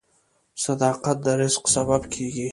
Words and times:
•صداقت 0.65 1.17
د 1.25 1.27
رزق 1.41 1.63
سبب 1.75 2.01
کیږي. 2.13 2.39